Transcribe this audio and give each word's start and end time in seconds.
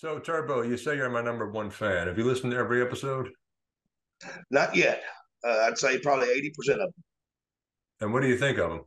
So, 0.00 0.18
Turbo, 0.18 0.62
you 0.62 0.78
say 0.78 0.96
you're 0.96 1.10
my 1.10 1.20
number 1.20 1.50
one 1.50 1.68
fan. 1.68 2.06
Have 2.06 2.16
you 2.16 2.24
listened 2.24 2.52
to 2.52 2.56
every 2.56 2.80
episode? 2.80 3.28
Not 4.50 4.74
yet. 4.74 5.02
Uh, 5.46 5.66
I'd 5.66 5.76
say 5.76 5.98
probably 5.98 6.28
80% 6.28 6.72
of 6.72 6.78
them. 6.78 7.04
And 8.00 8.10
what 8.14 8.22
do 8.22 8.28
you 8.28 8.38
think 8.38 8.56
of 8.56 8.70
them? 8.70 8.80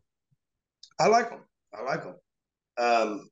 I 0.99 1.05
like 1.05 1.29
them. 1.29 1.41
I 1.71 1.83
like 1.83 2.03
them. 2.03 2.15
Um, 2.79 3.29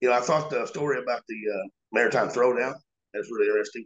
you 0.00 0.08
know, 0.08 0.14
I 0.14 0.20
thought 0.20 0.48
the 0.48 0.64
story 0.64 1.02
about 1.02 1.20
the 1.28 1.36
uh, 1.54 1.68
Maritime 1.92 2.28
Throwdown 2.30 2.72
that's 3.12 3.30
really 3.30 3.48
interesting. 3.48 3.84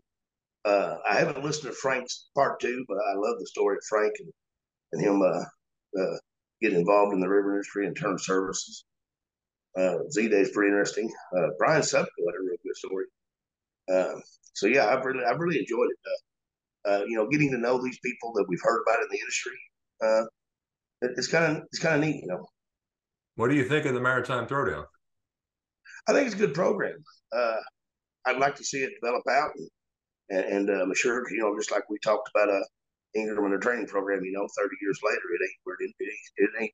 Uh, 0.64 0.98
I 1.04 1.16
haven't 1.16 1.42
listened 1.42 1.72
to 1.72 1.76
Frank's 1.76 2.28
part 2.36 2.60
two, 2.60 2.84
but 2.86 2.94
I 2.94 3.14
love 3.16 3.40
the 3.40 3.46
story 3.46 3.74
of 3.74 3.82
Frank 3.88 4.12
and, 4.20 4.32
and 4.92 5.02
him 5.02 5.22
uh, 5.22 6.00
uh, 6.00 6.16
getting 6.62 6.78
involved 6.78 7.12
in 7.12 7.18
the 7.18 7.28
river 7.28 7.54
industry 7.54 7.88
and 7.88 7.96
turn 7.96 8.18
services. 8.20 8.84
Uh, 9.76 9.96
Z 10.12 10.28
Day 10.28 10.42
is 10.42 10.52
pretty 10.52 10.68
interesting. 10.68 11.12
Uh, 11.36 11.48
Brian 11.58 11.82
Sepko 11.82 12.04
had 12.04 12.38
a 12.38 12.44
real 12.44 12.56
good 12.62 12.76
story. 12.76 13.06
Um, 13.92 14.22
so 14.54 14.66
yeah, 14.66 14.86
I've 14.86 15.04
really, 15.04 15.24
I've 15.24 15.38
really 15.38 15.58
enjoyed 15.58 15.88
it. 15.90 15.98
Uh, 16.06 16.20
uh, 16.88 17.04
you 17.06 17.16
know, 17.16 17.28
getting 17.28 17.50
to 17.50 17.58
know 17.58 17.82
these 17.82 17.98
people 17.98 18.32
that 18.34 18.46
we've 18.48 18.60
heard 18.62 18.82
about 18.86 19.02
in 19.02 19.08
the 19.10 19.18
industry. 19.18 19.58
Uh, 20.02 20.22
it, 21.02 21.10
it's 21.16 21.28
kind 21.28 21.56
of, 21.56 21.62
it's 21.64 21.80
kind 21.80 21.96
of 21.96 22.08
neat, 22.08 22.22
you 22.22 22.28
know. 22.28 22.46
What 23.34 23.50
do 23.50 23.56
you 23.56 23.64
think 23.64 23.86
of 23.86 23.94
the 23.94 24.00
Maritime 24.00 24.46
Throwdown? 24.46 24.84
I 26.08 26.12
think 26.12 26.26
it's 26.26 26.36
a 26.36 26.38
good 26.38 26.54
program. 26.54 26.96
Uh, 27.32 27.56
I'd 28.24 28.38
like 28.38 28.54
to 28.56 28.64
see 28.64 28.78
it 28.78 28.92
develop 29.00 29.22
out, 29.28 29.50
and, 30.30 30.44
and 30.44 30.70
uh, 30.70 30.82
I'm 30.82 30.94
sure, 30.94 31.22
you 31.30 31.38
know, 31.38 31.56
just 31.58 31.72
like 31.72 31.88
we 31.90 31.98
talked 32.02 32.30
about 32.34 32.48
a 32.48 32.64
Ingram 33.16 33.44
and 33.44 33.54
a 33.54 33.58
training 33.58 33.86
program. 33.86 34.24
You 34.24 34.32
know, 34.32 34.46
30 34.56 34.76
years 34.80 35.00
later, 35.02 35.16
it 35.16 35.44
ain't 35.44 35.60
where 35.64 35.76
it, 35.80 35.90
it, 35.98 36.14
it 36.36 36.50
ain't. 36.60 36.72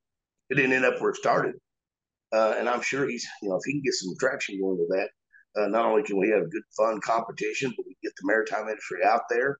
It 0.50 0.54
didn't 0.56 0.72
end 0.72 0.84
up 0.84 1.00
where 1.00 1.10
it 1.10 1.16
started. 1.16 1.54
Uh, 2.32 2.54
and 2.58 2.68
I'm 2.68 2.82
sure 2.82 3.06
he's, 3.06 3.26
you 3.42 3.48
know, 3.48 3.56
if 3.56 3.62
he 3.64 3.72
can 3.72 3.82
get 3.82 3.94
some 3.94 4.14
traction 4.18 4.60
going 4.60 4.78
with 4.78 4.88
that, 4.88 5.10
uh, 5.56 5.66
not 5.66 5.86
only 5.86 6.02
can 6.02 6.18
we 6.18 6.30
have 6.30 6.42
a 6.42 6.48
good 6.48 6.62
fun 6.76 7.00
competition, 7.00 7.72
but 7.76 7.86
we 7.86 7.96
get 8.02 8.12
the 8.16 8.26
maritime 8.26 8.68
industry 8.68 8.98
out 9.04 9.22
there, 9.28 9.58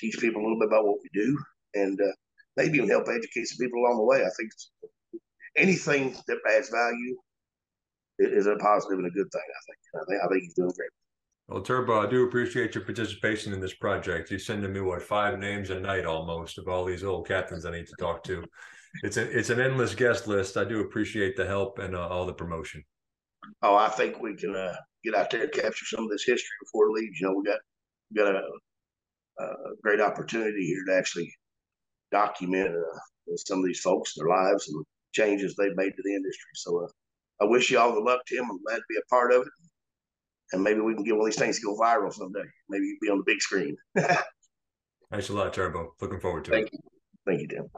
teach 0.00 0.18
people 0.18 0.42
a 0.42 0.44
little 0.44 0.58
bit 0.58 0.68
about 0.68 0.84
what 0.84 0.98
we 1.02 1.08
do, 1.20 1.38
and 1.74 2.00
uh, 2.00 2.12
maybe 2.56 2.78
even 2.78 2.88
help 2.88 3.08
educate 3.08 3.46
some 3.46 3.58
people 3.58 3.80
along 3.80 3.96
the 3.96 4.04
way. 4.04 4.22
I 4.22 4.30
think 4.36 4.50
anything 5.56 6.16
that 6.26 6.38
adds 6.50 6.70
value 6.70 7.16
is 8.18 8.46
a 8.46 8.56
positive 8.56 8.98
and 8.98 9.06
a 9.06 9.10
good 9.10 9.30
thing. 9.32 9.42
I 9.42 9.62
think. 9.66 9.78
I 9.94 10.04
think, 10.08 10.22
I 10.24 10.28
think 10.28 10.42
he's 10.42 10.54
doing 10.54 10.72
great. 10.76 10.90
Well, 11.48 11.62
Turbo, 11.62 12.00
I 12.00 12.08
do 12.08 12.24
appreciate 12.24 12.74
your 12.74 12.84
participation 12.84 13.52
in 13.52 13.60
this 13.60 13.74
project. 13.74 14.30
You're 14.30 14.38
sending 14.38 14.72
me 14.72 14.80
what 14.80 15.02
five 15.02 15.38
names 15.38 15.70
a 15.70 15.80
night 15.80 16.06
almost 16.06 16.56
of 16.56 16.68
all 16.68 16.84
these 16.84 17.04
old 17.04 17.26
captains 17.26 17.66
I 17.66 17.72
need 17.72 17.86
to 17.88 17.96
talk 17.98 18.22
to. 18.24 18.44
It's 19.02 19.16
a, 19.16 19.38
it's 19.38 19.50
an 19.50 19.60
endless 19.60 19.94
guest 19.94 20.26
list. 20.26 20.56
I 20.56 20.64
do 20.64 20.80
appreciate 20.80 21.36
the 21.36 21.46
help 21.46 21.78
and 21.78 21.96
uh, 21.96 22.08
all 22.08 22.26
the 22.26 22.32
promotion. 22.32 22.84
Oh, 23.60 23.74
I 23.74 23.88
think 23.88 24.20
we 24.20 24.36
can 24.36 24.54
uh, 24.54 24.76
get 25.04 25.14
out 25.14 25.30
there 25.30 25.42
and 25.42 25.52
capture 25.52 25.84
some 25.84 26.04
of 26.04 26.10
this 26.10 26.24
history 26.24 26.56
before 26.62 26.86
it 26.86 26.92
leaves. 26.92 27.20
You 27.20 27.28
know, 27.28 27.34
we 27.34 27.44
got 27.44 27.60
we 28.10 28.16
got 28.16 28.34
a, 28.34 29.44
a 29.44 29.46
great 29.82 30.00
opportunity 30.00 30.66
here 30.66 30.84
to 30.86 30.98
actually 30.98 31.32
document 32.10 32.70
uh, 32.70 33.36
some 33.36 33.58
of 33.58 33.64
these 33.64 33.80
folks, 33.80 34.14
their 34.14 34.28
lives, 34.28 34.68
and 34.68 34.84
changes 35.12 35.54
they've 35.56 35.76
made 35.76 35.90
to 35.90 36.02
the 36.04 36.14
industry. 36.14 36.50
So 36.54 36.84
uh, 36.84 36.88
I 37.42 37.46
wish 37.46 37.70
you 37.70 37.78
all 37.78 37.94
the 37.94 38.00
luck, 38.00 38.20
Tim. 38.26 38.44
I'm 38.44 38.62
glad 38.66 38.76
to 38.76 38.82
be 38.88 38.96
a 38.96 39.08
part 39.08 39.32
of 39.32 39.42
it. 39.42 39.48
And 40.52 40.62
maybe 40.62 40.80
we 40.80 40.94
can 40.94 41.02
get 41.02 41.14
one 41.14 41.22
of 41.22 41.26
these 41.26 41.38
things 41.38 41.58
to 41.58 41.64
go 41.64 41.76
viral 41.78 42.12
someday. 42.12 42.44
Maybe 42.68 42.96
be 43.00 43.08
on 43.08 43.18
the 43.18 43.24
big 43.26 43.40
screen. 43.40 43.74
Thanks 45.10 45.28
a 45.28 45.32
lot, 45.32 45.52
Turbo. 45.52 45.94
Looking 46.00 46.20
forward 46.20 46.44
to 46.46 46.50
Thank 46.50 46.66
it. 46.66 46.72
You. 46.74 46.80
Thank 47.26 47.40
you, 47.40 47.48
Tim. 47.48 47.68